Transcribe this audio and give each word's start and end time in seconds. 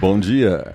Bom 0.00 0.18
dia. 0.18 0.74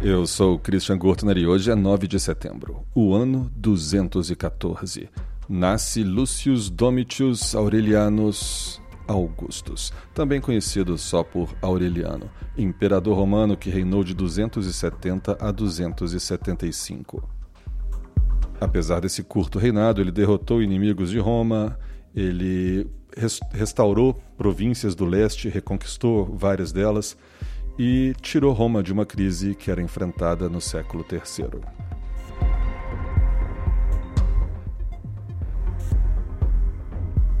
Eu 0.00 0.24
sou 0.24 0.56
Christian 0.56 0.96
Gortner 0.96 1.36
e 1.36 1.44
hoje 1.44 1.68
é 1.68 1.74
9 1.74 2.06
de 2.06 2.20
setembro, 2.20 2.86
o 2.94 3.12
ano 3.12 3.50
214. 3.56 5.10
Nasce 5.48 6.04
Lucius 6.04 6.70
Domitius 6.70 7.56
Aurelianus 7.56 8.80
Augustus, 9.08 9.92
também 10.14 10.40
conhecido 10.40 10.96
só 10.96 11.24
por 11.24 11.52
Aureliano, 11.60 12.30
imperador 12.56 13.16
romano 13.16 13.56
que 13.56 13.68
reinou 13.68 14.04
de 14.04 14.14
270 14.14 15.38
a 15.40 15.50
275. 15.50 17.28
Apesar 18.60 19.00
desse 19.00 19.24
curto 19.24 19.58
reinado, 19.58 20.00
ele 20.00 20.12
derrotou 20.12 20.62
inimigos 20.62 21.10
de 21.10 21.18
Roma, 21.18 21.76
ele 22.14 22.88
restaurou 23.52 24.22
províncias 24.38 24.94
do 24.94 25.04
leste, 25.04 25.48
reconquistou 25.48 26.26
várias 26.26 26.70
delas 26.70 27.16
e 27.78 28.14
tirou 28.20 28.52
Roma 28.52 28.82
de 28.82 28.92
uma 28.92 29.06
crise 29.06 29.54
que 29.54 29.70
era 29.70 29.82
enfrentada 29.82 30.48
no 30.48 30.60
século 30.60 31.04
III. 31.10 31.60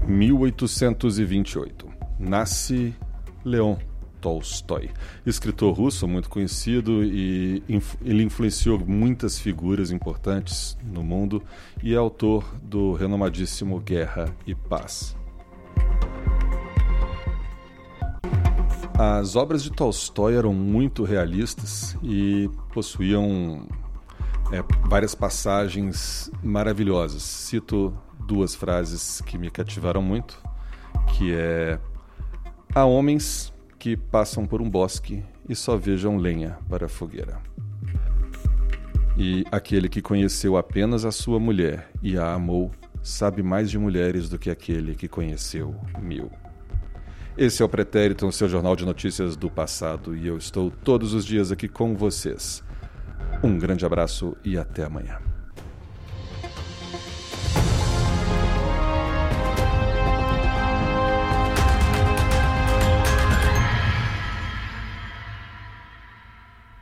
(1828) 0.06 1.88
Nasce 2.18 2.94
Leon 3.44 3.76
Tolstói, 4.20 4.90
escritor 5.26 5.74
russo 5.74 6.06
muito 6.06 6.30
conhecido 6.30 7.02
e 7.04 7.62
inf 7.68 7.96
ele 8.02 8.22
influenciou 8.22 8.78
muitas 8.78 9.38
figuras 9.38 9.90
importantes 9.90 10.78
no 10.82 11.02
mundo 11.02 11.42
e 11.82 11.92
é 11.92 11.96
autor 11.96 12.44
do 12.62 12.92
renomadíssimo 12.92 13.80
Guerra 13.80 14.32
e 14.46 14.54
Paz. 14.54 15.16
As 19.04 19.34
obras 19.34 19.64
de 19.64 19.72
Tolstói 19.72 20.36
eram 20.36 20.54
muito 20.54 21.02
realistas 21.02 21.98
e 22.04 22.48
possuíam 22.72 23.66
é, 24.52 24.62
várias 24.88 25.12
passagens 25.12 26.30
maravilhosas. 26.40 27.20
Cito 27.24 27.92
duas 28.28 28.54
frases 28.54 29.20
que 29.22 29.36
me 29.36 29.50
cativaram 29.50 30.00
muito, 30.00 30.40
que 31.08 31.34
é 31.34 31.80
há 32.72 32.84
homens 32.84 33.52
que 33.76 33.96
passam 33.96 34.46
por 34.46 34.62
um 34.62 34.70
bosque 34.70 35.24
e 35.48 35.56
só 35.56 35.76
vejam 35.76 36.16
lenha 36.16 36.56
para 36.68 36.86
a 36.86 36.88
fogueira. 36.88 37.40
E 39.18 39.44
aquele 39.50 39.88
que 39.88 40.00
conheceu 40.00 40.56
apenas 40.56 41.04
a 41.04 41.10
sua 41.10 41.40
mulher 41.40 41.90
e 42.00 42.16
a 42.16 42.34
amou 42.34 42.70
sabe 43.02 43.42
mais 43.42 43.68
de 43.68 43.78
mulheres 43.78 44.28
do 44.28 44.38
que 44.38 44.48
aquele 44.48 44.94
que 44.94 45.08
conheceu 45.08 45.74
mil. 46.00 46.30
Esse 47.36 47.62
é 47.62 47.64
o 47.64 47.68
Pretérito, 47.68 48.26
o 48.26 48.32
seu 48.32 48.46
jornal 48.46 48.76
de 48.76 48.84
notícias 48.84 49.36
do 49.36 49.50
passado, 49.50 50.14
e 50.14 50.26
eu 50.26 50.36
estou 50.36 50.70
todos 50.70 51.14
os 51.14 51.24
dias 51.24 51.50
aqui 51.50 51.66
com 51.66 51.96
vocês. 51.96 52.62
Um 53.42 53.58
grande 53.58 53.86
abraço 53.86 54.36
e 54.44 54.58
até 54.58 54.84
amanhã. 54.84 55.31